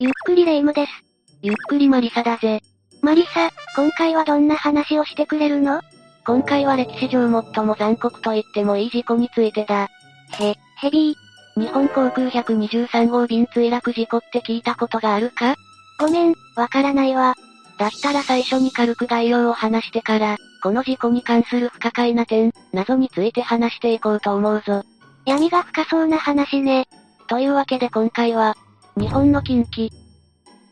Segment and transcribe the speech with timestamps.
[0.00, 0.92] ゆっくりレ夢ムです。
[1.42, 2.60] ゆっくりマリサだぜ。
[3.02, 5.80] マリサ、今回はどんな話をしてくれるの？
[6.24, 9.88] 今回は歴史上最も残酷と言ってもいい事故についてだ。
[10.38, 11.60] へ、ヘビー。
[11.60, 15.56] 日本航空123号便墜落事故って聞いたことがあるか？
[15.98, 17.34] ごめん、わからないわ。
[17.76, 24.84] だったら最初に軽く概要を話してから、この事故に関する不可解な点、謎について話していこうと思うぞ。
[25.26, 26.86] 闇が深そうな話ね。
[27.26, 28.56] というわけで今回は、
[28.98, 29.90] 日本の近畿。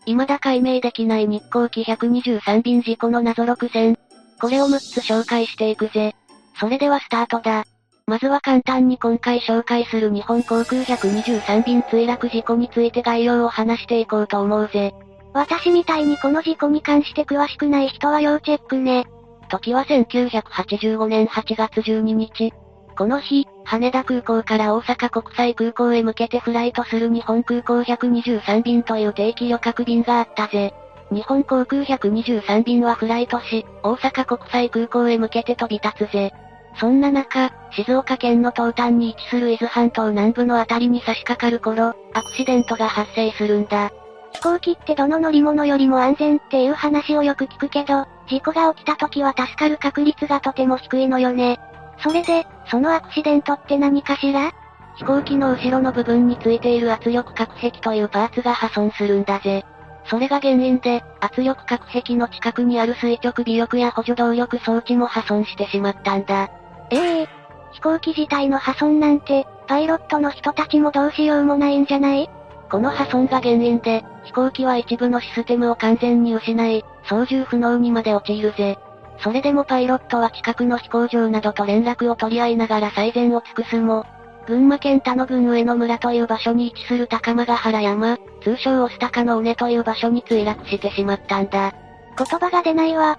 [0.04, 3.96] 未だ解明できない日航機123便事故の謎6選。
[4.40, 6.16] これを6つ紹介していくぜ。
[6.58, 7.64] それではスタートだ。
[8.08, 14.92] まずは簡単に今回紹介する日本航空123便墜落事故について概要を話していこうと思うぜ。
[15.32, 19.04] 私みたいにこの事故に関して詳しくない人は要チェックね。
[19.48, 22.52] 時は1985年8月12日。
[22.96, 30.72] この日、羽田空港から大阪国際空港へ向けてフライトする日本空港123便という定期旅客便があったぜ。
[31.10, 36.32] 日本航空123便はフライトし、大阪国際空港へ向けて飛び立つぜ。
[36.80, 43.90] そんな中、静岡県の東端に位置する伊豆半島南部のあたりに差し掛かる頃、アクシデントが発生するんだ。
[44.32, 51.58] 飛行機ってどの乗り物よりも安全っていう話をよく聞くけど、事故が起きた時は助かる確率がとても低いのよね。
[51.98, 54.52] それで、そのアクシデントって何かしら？
[54.96, 59.64] 飛行機の後ろの部分についている圧力隔壁というパーツが破損するんだぜ。
[60.08, 66.50] それが原因で、圧力隔壁の近くにある垂直尾翼や補助動力装置も破損してしまったんだ。
[66.90, 67.28] ええー、
[67.72, 72.30] 飛行機自体の破損なんて、パイロットの人たちもどうしようもないんじゃない？
[72.70, 78.78] この破損が原因で、飛行機は一部のシステムを完全に失い、操縦不能にまで陥るぜ。
[79.20, 84.04] それでもパイロットは近くの飛行場などと連絡を取り合いながら最善を尽くすも、
[84.46, 91.72] 群馬県田野郡上野村という場所に位置する高間ヶ原山、通称オスタカの尾根という場所に墜落してしまったんだ。
[92.16, 93.18] 言葉が出ないわ。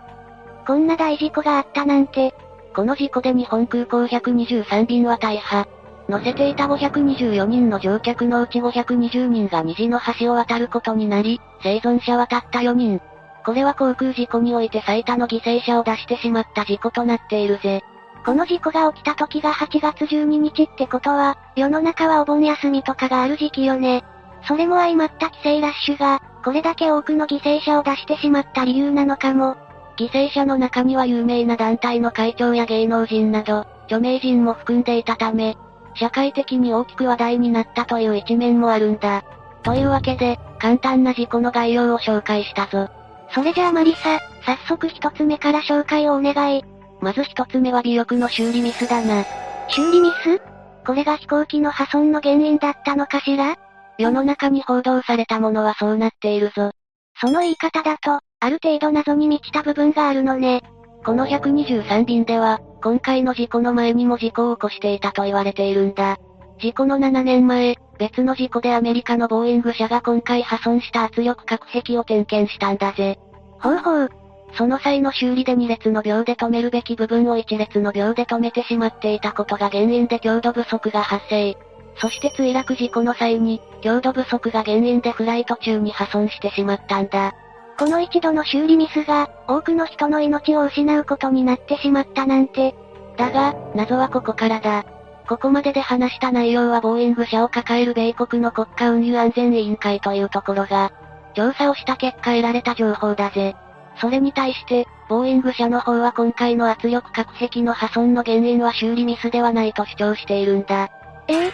[0.65, 2.33] こんな大事故があったなんて。
[2.73, 5.67] この事故で日本空港123便は大破。
[6.07, 13.01] 乗せていた524人の乗客のうち520人が虹の橋を渡ることになり、生存者はたった4人。
[13.47, 17.81] これは航空事故において最多の犠牲者を出してしまった事故となっているぜ。
[18.25, 24.03] この事故が起きた時が8月12日ってことは、世の中はお盆休みとかがある時期よね。
[24.45, 29.55] それも相まった帰省ラッシュが、これだけ多くの犠牲者を出してしまった理由なのかも。
[29.97, 35.55] 犠牲者の中には有名な団体の会長や芸能人など、著名人も含んでいたため、
[35.95, 39.23] 社会的に大きく話題になったという一面もあるんだ。
[39.63, 42.89] というわけで、簡単な事故の概要を紹介したぞ。
[43.33, 46.63] それじゃあマリサ、早速一つ目から紹介をお願い。
[47.01, 49.23] まず一つ目は尾翼の修理ミスだな。
[49.67, 50.41] 修理ミス？
[50.85, 53.55] これが飛行機の破損の原因だったのかしら？
[53.97, 56.71] 世の中に報道されたものはそうなっているぞ。
[57.19, 60.61] その言い方だと、ある程度謎に満ちた部分があるのね。
[61.03, 66.17] この123便では、今回の事故の前にも事故を起こしていたと言われているんだ。
[66.59, 73.19] 事故の7年前、別の事故でアメリカのボーイング社が今回破損した圧力隔壁を点検したんだぜ。
[73.59, 74.09] ほうほう。
[74.53, 81.57] その際の修理で2列の秒で止めるべき部分を1列の秒で止めてしまっていたことが原因で強度不足が発生。
[81.99, 87.33] そして墜落事故の際に、強度不足が原因でフライト中に破損してしまったんだ。
[87.77, 92.75] この一度の修理ミスが、多くの人の命を失うことになってしまったなんて。
[93.17, 94.85] だが、謎はここからだ。
[95.27, 100.91] ここまでで話した内容はボーイング社を抱える米国の国家運輸安全委員会というところが、
[101.35, 103.55] 調査をした結果得られた情報だぜ。
[103.99, 110.89] それに対して、ボーイング社の方は今回の圧力隔壁の破損の原因は修理ミスではないと主張しているんだ。
[111.27, 111.47] え？
[111.47, 111.51] え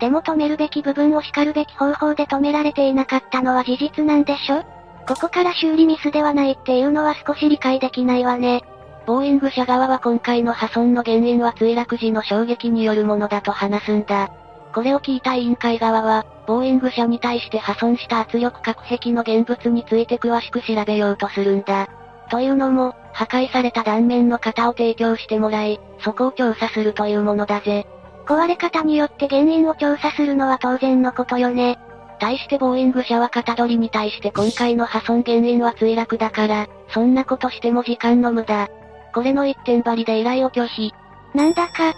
[0.00, 4.62] でも止めるべき部分を叱るべき方法で止められていなかったのは事実なんでしょ？
[5.06, 8.62] ここから修理ミスではないっていうのは少し理解できないわね。
[9.06, 14.30] ボーイング社側は今回の破損の原因は墜落時の衝撃によるものだと話すんだ。
[14.74, 21.88] これを聞いた委員会側は、ボーイング社に対して破損した圧力隔壁の現物について詳しく調べようとするんだ。
[22.30, 27.86] というのも、破壊された断面の型を提供してもらい、そこを調査するというものだぜ。
[28.26, 31.78] 壊れ方によって原因を調査するのは当然のことよね。
[32.18, 38.68] 対してボーイング社は型取りに対して今回の破損原因は墜落だから、そんなことしても時間の無駄。
[39.16, 40.92] これの一点張りで依頼を拒否。
[41.34, 41.94] なんだか、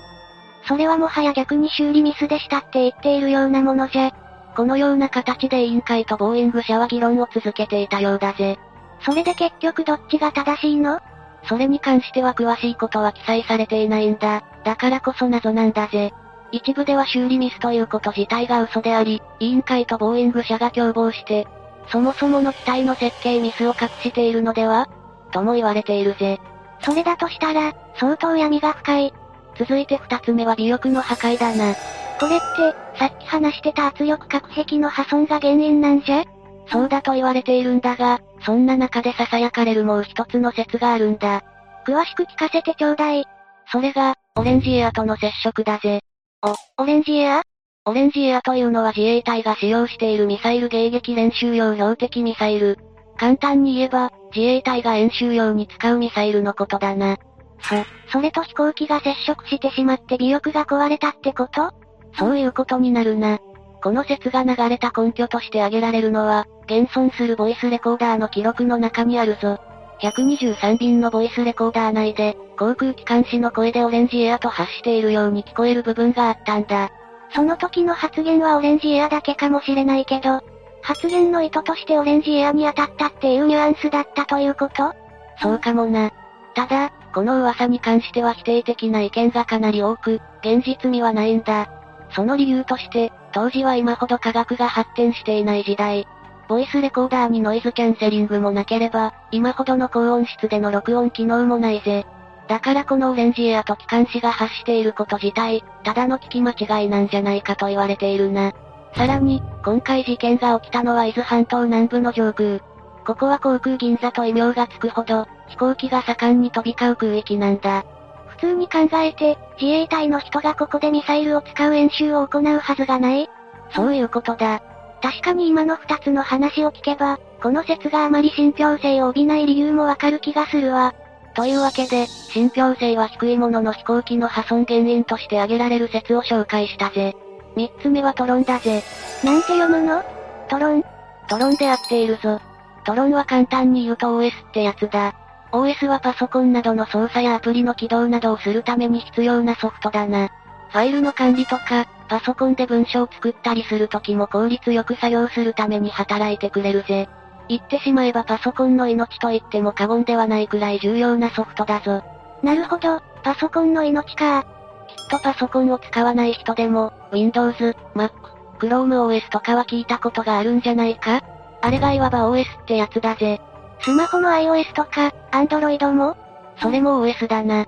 [0.69, 4.13] それはもはや逆に修理ミスでしたって言っているようなものじゃ。
[4.55, 8.57] このような形で委員会とボーイング社は議論を続けていたようだぜ。
[9.05, 11.01] それで結局どっちが正しいの？
[11.49, 14.45] それに関しては詳しいことは記載されていないんだ。
[14.65, 16.13] だからこそ謎なんだぜ。
[16.53, 21.49] 一部では修理ミスということ自体が嘘であり、委員会とボーイング社が共謀して、
[21.91, 24.89] そもそもの機体の設計ミスを隠しているのでは？
[25.33, 26.41] とも言われているぜ。
[26.83, 29.15] それだとしたら、相当闇が深い。
[29.59, 31.75] 続いて二つ目は尾翼の破壊だな。
[32.21, 36.25] これって、さっき話してた圧力隔壁の破損が原因なんじゃ？
[36.71, 41.43] そうだと言われているんだが、そんな中で囁かれるもう一つの説があるんだ。
[41.87, 43.25] 詳しく聞かせてちょうだい。
[43.73, 46.01] それが、オレンジエアとの接触だぜ。
[46.43, 47.43] お、オレンジエア？
[47.87, 52.79] オレンジエアというのは自衛隊が使用しているミサイル迎撃練習用標的ミサイル。
[53.19, 57.19] 簡単に言えば、自衛隊が演習用に使うミサイルのことだな。
[57.61, 57.75] そ、
[58.13, 61.73] それと飛行機が接触してしまって尾翼が壊れたってこと？
[62.17, 63.39] そういうことになるな。
[63.83, 69.59] この説が流れた根拠として挙げられるのは、現存するボイスレコーダーの記録の中にあるぞ。
[70.01, 76.91] 123便のボイスレコーダー内で、航空機関士の声でオレンジエアと発しているように聞こえる部分があったんだ。
[77.35, 80.41] その時の発言はオレンジエアだけかもしれないけど、
[80.83, 84.95] 発言の意図としてオレンジエアに当たったっていうニュアンスだったということ？
[85.41, 86.11] そうかもな。
[86.55, 91.71] ただ、この噂に関しては否定的な意見がかなり多く、現実味はないんだ。
[92.11, 96.07] その理由として、当時は今ほど科学が発展していない時代。
[96.49, 102.07] ボイスレコーダーにノイズキャンセリングもなければ、今ほどの高音質での録音機能もないぜ。
[102.49, 108.53] だからこのオレンジエアと機関士が発していること自体、ただの聞き間違いなんじゃないかと言われているな。
[108.95, 112.61] さらに、今回事件が起きたのは伊豆半島南部の上空。
[113.07, 117.85] ここは航空銀座と異名がつくほど、飛行機が盛んに飛び交う空域なんだ。
[118.27, 123.29] 普通に考えて、自衛隊の人がここでミサイルを使う演習を行うはずがない？
[123.75, 124.63] そういうことだ。
[125.01, 130.95] 確かに今の二つの話を聞けば、この説があまり信憑性を帯びない理由もわかる気がするわ。
[131.35, 137.15] というわけで、信憑性は低いものの飛行機の破損原因として挙げられる説を紹介したぜ。
[137.57, 138.83] 三つ目はトロンだぜ。
[139.25, 140.03] なんて読むの？
[140.49, 140.85] トロン
[141.29, 142.41] トロンで合っているぞ。
[142.85, 145.15] トロンは簡単に言うと OS ってやつだ。
[145.53, 150.29] OS はパソコンなどの操作やアプリの起動などをするために必要なソフトだな。
[150.71, 157.09] ファイルの管理とか、パソコンで文章を作ったりするときも効率よく作業するために働いてくれるぜ。
[157.49, 162.03] 言ってしまえばパソコンの命と言っても過言ではないくらい重要なソフトだぞ。
[162.43, 164.47] なるほど、パソコンの命か。
[164.89, 168.11] きっとパソコンを使わない人でも、Windows、Mac、
[168.59, 171.23] Chrome OS とかは聞いたことがあるんじゃないか？
[171.61, 173.41] あれがいわば OS ってやつだぜ。
[173.81, 176.17] スマホの iOS とか、Android も？
[176.61, 177.67] それも OS だな。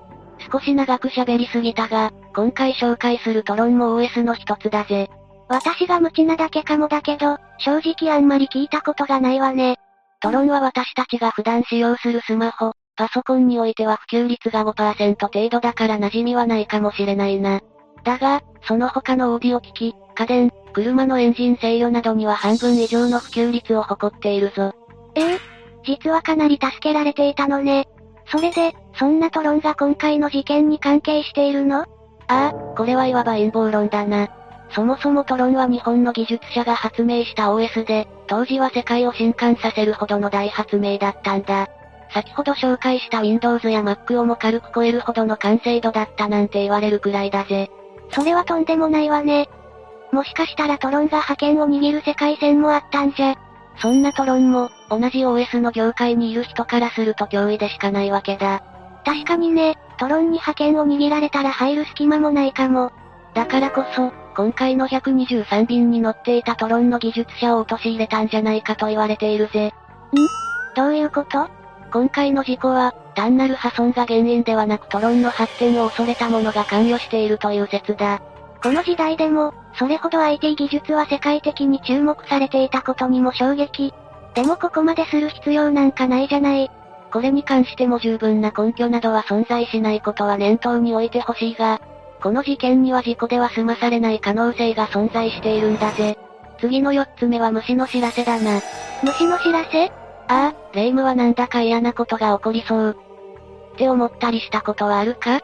[0.51, 5.09] 少し長く喋りすぎたが、今回紹介するトロンも OS の一つだぜ。
[5.47, 9.77] 私が無知なだけかもだけど、正直あんまり聞いたことがないわね。
[10.21, 17.61] トロンは私たちが普段使用するスマホ、パソコンにおいては普及率が5%程度だから馴染みはないかもしれないな。
[18.03, 24.73] だが、その他のオーディオ機器、家電、車のエンジン制御などには半分以上の普及率を誇っているぞ。
[25.15, 25.35] え？
[25.35, 25.39] え
[25.83, 27.87] 実はかなり助けられていたのね。
[28.27, 31.81] それで、そんなトロンが今回の事件に関係しているの？
[31.81, 31.85] あ
[32.27, 34.29] あ、これはいわば陰謀論だな。
[34.73, 41.67] そもそもトロンは日本の技術者が発明した OS で、当時は世界を震撼させるほどの大発明だったんだ。
[42.13, 47.71] 先ほど紹介した Windows や Mac をも軽く超えるほどの完成度だったなんて言われるくらいだぜ。
[48.11, 49.49] それはとんでもないわね。
[50.11, 53.35] もしかしたらトロンが覇権を握る世界線もあったんじゃ。
[53.77, 58.61] そんなトロンも、同じ OS の業界にいる人からすると脅威でしかないわけだ。
[59.05, 62.91] 確かにね、トロンに覇権を握られたら入る隙間もないかも。
[63.33, 69.67] だからこそ、今回の123便に乗っていたトロンの技術者を陥れたんじゃないかと言われているぜ。
[69.67, 69.71] ん？
[70.75, 71.49] どういうこと？
[71.91, 78.21] 今回の事故は、単なる破損が原因ではなくトロンの発展を恐れた者が関与しているという説だ。
[78.63, 83.93] この時代でも、それほど IT 技術は世界的に注目されていたことにも衝撃。
[84.33, 86.71] でもここまでする必要なんかないじゃない。
[87.11, 91.81] これに関しても十分な根拠などは存在しないことは念頭に置いてほしいが、
[92.23, 96.17] この事件には事故では済まされない可能性が存在しているんだぜ。
[96.59, 98.61] 次の四つ目は虫の知らせだな。
[99.03, 100.00] 虫の知らせ？
[100.31, 102.97] ああ、霊夢はなんだか嫌なことが起こりそう。
[103.73, 105.35] って思ったりしたことはあるか？
[105.35, 105.41] ん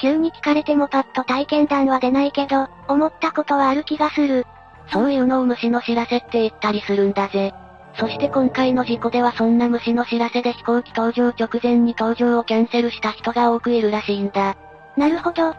[0.00, 4.46] 急に聞かれてもパッと体験談は出ないけど、思ったことはある気がする。
[4.92, 7.54] そういうのを虫の知らせって言ったりするんだぜ。
[7.94, 14.56] そして今回の事故ではそんな虫の知らせで飛行機登場直前に登場をキャンセルした人が多くいるらしいんだ。
[14.96, 15.54] なるほど。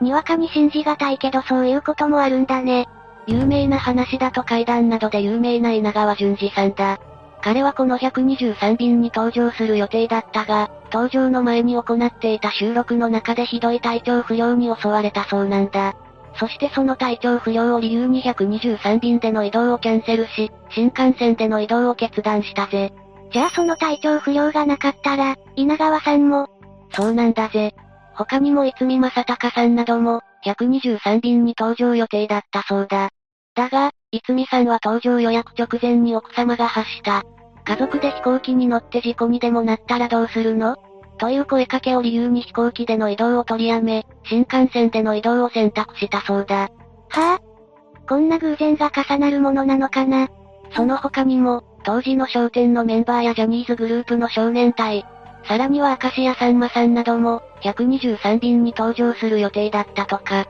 [0.00, 2.86] にわかに信じがたいけどそういうこともあるんだね。
[3.26, 7.00] 有名な話だと階段などで有名な稲川淳二さんだ。
[7.42, 15.94] 彼はこの123便に登場する予定だったが、登場の前に行っていた収録の中でひどい体調不良に襲われたそうなんだ。
[16.36, 22.92] そしてその体調不良を理由に123便での移動をキャンセルし、新幹線での移動を決断したぜ。
[23.32, 26.48] じゃあその体調不良がなかったら、稲川さんも？
[26.92, 27.74] そうなんだぜ。
[28.14, 33.10] 他にも逸見正隆さんなども、123便に搭乗予定だったそうだ。
[33.54, 37.22] だが、逸見さんは搭乗予約直前に奥様が発した。
[37.64, 40.76] 家族で飛行機に乗って事故にでもなったらどうするの？
[41.18, 46.56] という声かけを理由に飛行機での移動を取りやめ、新幹線での移動を選択したそうだ。
[46.62, 47.40] はぁ、あ、
[48.08, 50.28] こんな偶然が重なるものなのかな？
[50.74, 55.04] その他にも、当時の商店のメンバーやジャニーズグループの少年隊、
[55.44, 60.46] さらには明石家さんまさんなども、123便に登場する予定だったとか。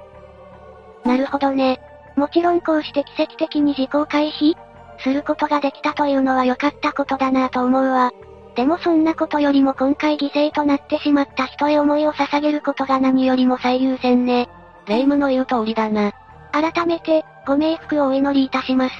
[1.04, 1.80] なるほどね。
[2.16, 4.56] もちろんこうして奇跡的に事故を回避？
[4.98, 8.12] することができたというのは良かったことだなぁと思うわ。
[8.54, 14.48] でもそんなことよりも今回犠牲となってしまった人へ思いを捧げることが何よりも最優先ね。
[14.86, 16.12] 霊夢の言う通りだな。
[16.52, 18.94] 改めて、ご冥福をお祈りいたします。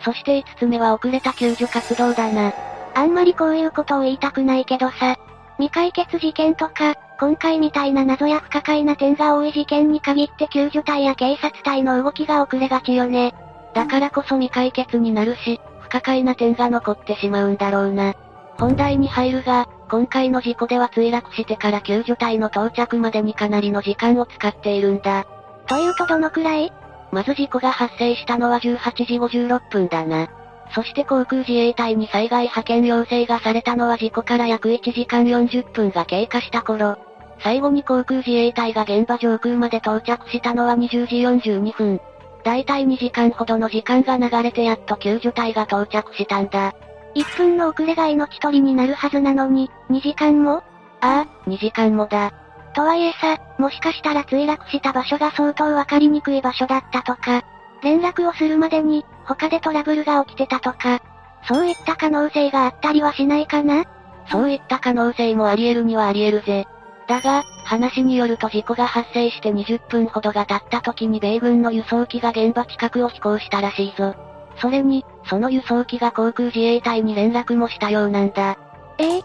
[0.00, 2.52] そして5つ目は遅れた救助活動だな。
[2.94, 5.16] あんまりこういうことを言いたくないけどさ、
[5.58, 13.34] 未解決事件とか、今回みたいな謎や不可解な点が多い事件に限って救助隊や警察隊の動きが遅れがちよね。
[13.74, 18.14] だからこそ未解決になるし、不可解な点が残ってしまうんだろうな。
[18.58, 25.24] 本題に入るが、今回の事故では墜落してから救助隊の到着までにかなりの時間を使っているんだ。
[25.66, 26.72] というとどのくらい？
[27.12, 30.28] まず事故が発生したのは18時56分だな。
[30.74, 36.98] そして航空自衛隊に災害派遣要請がされたのは事故から約1時間40分が経過した頃。
[37.40, 41.16] 最後に航空自衛隊が現場上空まで到着したのは20時
[41.50, 42.00] 42分。
[42.44, 46.74] だいたい2時間ほどの時間が流れてやっと救助隊が到着したんだ。
[47.14, 50.62] 1分の遅れが命取りになるはずなのに、2時間も？
[51.00, 52.32] ああ、2時間もだ。
[52.74, 57.42] とはいえさ、もしかしたら墜落した場所が相当わかりにくい場所だったとか、
[57.82, 61.00] 連絡をするまでに、他でトラブルが起きてたとか、
[61.46, 63.84] そういった可能性があったりはしないかな？
[64.30, 66.66] そういった可能性もあり得るにはあり得るぜ。
[67.06, 74.14] だが、話によると事故が発生して20分ほどが経った時に米軍の輸送機が現場近くを飛行したらしいぞ。
[74.60, 78.56] それに、その輸送機が航空自衛隊に連絡もしたようなんだ。
[78.98, 79.18] え？
[79.18, 79.22] え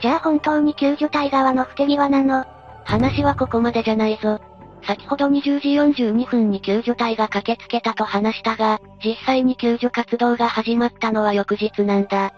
[0.00, 2.44] じゃあ本当に救助隊側の不手際なの？
[2.84, 4.40] 話はここまでじゃないぞ。
[4.86, 12.26] 先ほど20時42分に救助隊が駆けつけたと話したが、実際に救助活動が始まったのは翌日なんだ。
[12.26, 12.30] ん？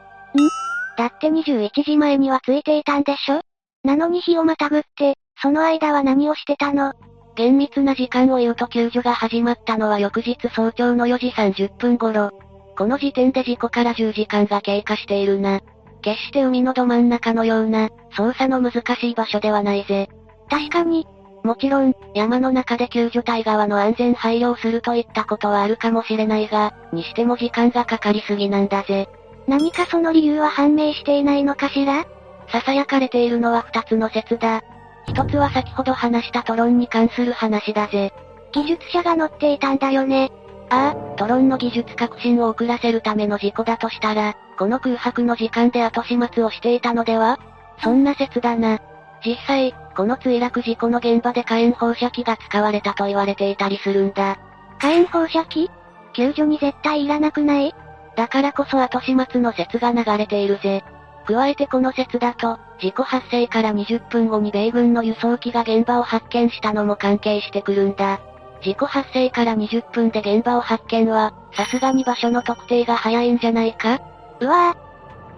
[0.97, 3.41] だって21時前にはついていたんでしょ？
[3.87, 6.93] なのに日をまたぐって、その間は何をしてたの？
[7.37, 12.31] 厳密な時間を言うと救助が始まったのは翌日早朝の4時30分頃。
[12.77, 15.61] この時点で事故から10時間が経過しているな。
[16.03, 20.09] 決して海のど真ん中のような、操作の難しい場所ではないぜ。
[20.51, 21.07] 確かに、
[21.43, 29.09] もちろん、山の中で救助隊側の安全配慮をするといったことはあるかもしれないが、にしても時間がかかりすぎなんだぜ。
[29.47, 32.05] 何かその理由は判明していないのかしら？
[32.49, 34.63] 囁かれているのは二つの説だ。
[35.09, 38.13] 一つは先ほど話したトロンに関する話だぜ。
[38.53, 40.31] 技術者が乗っていたんだよね。
[40.69, 47.39] ああ、トロンの技術革新を遅らせるための事故だとしたら、この空白の時間で後始末をしていたのでは？
[47.83, 48.81] そんな説だな。
[49.25, 54.39] 実際、この墜落事故の現場で火炎放射器が使われたと言われていたりするんだ。
[54.81, 55.71] 火炎放射器？
[56.15, 57.75] 救助に絶対いらなくない？
[58.17, 60.83] だからこそ後始末の説が流れているぜ。
[61.27, 68.21] 加えてこの説だと、事故発生から20分後に米軍の輸送機が現場を発見したのも関係してくるんだ。
[68.63, 74.01] 事故発生から20分で現場を発見は、さすがに場所の特定が早いんじゃないか？
[74.41, 74.79] うわぁ。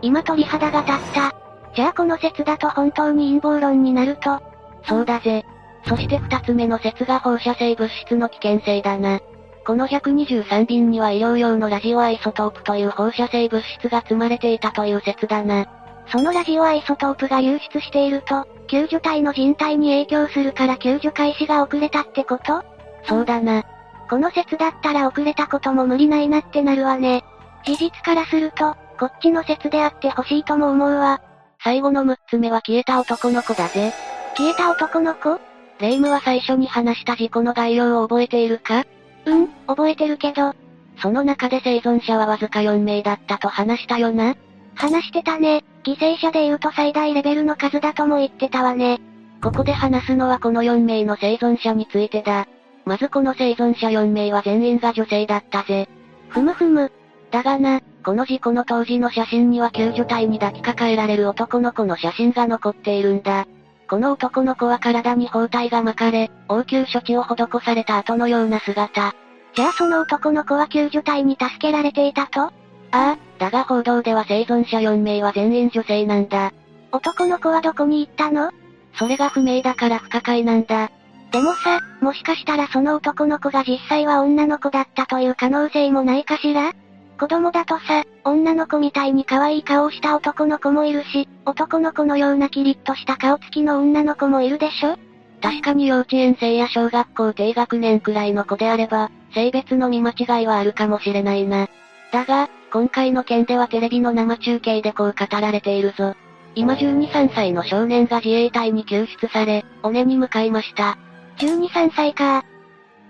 [0.02, 1.34] 今鳥肌が立った。
[1.74, 4.40] じゃあこの説だと本当に陰謀論になると、
[4.86, 5.44] そうだぜ。
[5.86, 9.20] そして二つ目の説が放射性物質の危険性だな。
[9.66, 15.66] この123便には医療用のラジオアイソトープという放射性物質が積まれていたという説だな。
[16.10, 22.64] そのラジオアイソトープが流出していると、救助隊の人体に影響するから救助開始が遅れたってこと？
[23.04, 23.64] そうだな。
[24.08, 27.24] この説だったら遅れたことも無理ないなってなるわね。
[27.64, 31.20] 事実からすると、こっちの説であってほしいとも思うわ。
[31.62, 33.92] 最後の6つ目は消えた男の子だぜ。
[34.36, 35.38] 消えた男の子？
[35.78, 38.84] レイムは最初に話した事故の概要を覚えているか？
[39.26, 40.54] うん、覚えてるけど。
[41.00, 44.36] その中で生存者はわずか4名だったと話したよな。
[44.74, 45.64] 話してたね。
[45.88, 49.00] 犠牲者で言うと最大レベルの数だとも言ってたわね。
[49.42, 52.46] ここで話すのはこの4名の生存者についてだ。
[52.84, 55.88] まずこの生存者4名は全員が女性だったぜ。
[56.28, 56.92] ふむふむ。
[57.30, 63.46] だがな、この事故の当時の写真には救助隊に抱きかかえられる男の子の写真が残っているんだ。
[63.88, 69.14] この男の子は体に包帯が巻かれ、応急処置を施された後のような姿。
[69.54, 72.42] じゃあその男の子は救助隊に助けられていたと？
[72.42, 72.52] あ
[72.90, 76.52] あ、だが報道では生存者4名は全員女性なんだ。
[76.92, 78.50] 男の子はどこに行ったの？
[78.94, 80.90] それが不明だから不可解なんだ。
[81.30, 86.72] でもさ、もしかしたらその男の子が実際は女の子だったという可能性もないかしら？
[87.18, 94.96] 子供だとさ、女の子みたいに可愛い顔をした男の子もいるし、男の子のようなキリッとした顔つきの女の子もいるでしょ？
[95.40, 101.68] 確かに幼稚園生や小学校低学年くらいの子であれば、性別の見間違いはあるかもしれないな。
[102.12, 106.14] だが、今回の件ではテレビの生中継でこう語られているぞ。
[106.54, 110.98] 今12、3歳の少年が自衛隊に救出され、尾根に向かいました。
[111.38, 112.44] 12、3歳か。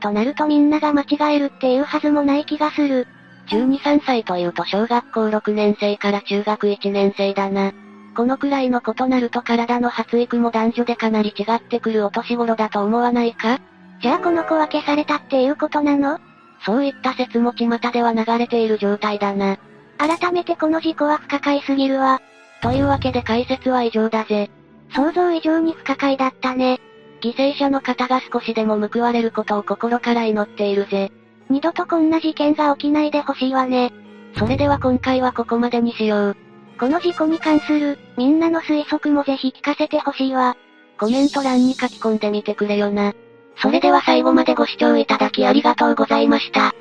[0.00, 3.08] となるとみんなが間違えるっていうはずもない気がする。
[3.48, 7.72] 12、3歳というと小学校6年生から中学1年生だな。
[8.14, 13.60] このくらいのことなると体の発育も男女でかなり違ってくるお年頃だと思わないか？
[14.02, 16.20] じゃあこの子は消されたっていうことなの？
[16.64, 19.58] そういった説も巷では流れている状態だな。
[19.98, 22.20] 改めてこの事故は不可解すぎるわ。
[22.62, 24.50] というわけで解説は以上だぜ。
[24.94, 26.80] 想像以上に不可解だったね。
[27.20, 31.10] 犠牲者の方が少しでも報われることを心から祈っているぜ。
[31.50, 33.92] 二度とこんな事件が起きないでほしいわね。
[34.36, 36.36] それでは今回はここまでにしよう。
[36.78, 40.56] この事故に関する、みんなの推測もぜひ聞かせてほしいわ。
[40.98, 43.14] コメント欄に書き込んでみてくれよな。
[43.60, 46.74] それでは最後までご視聴いただきありがとうございました。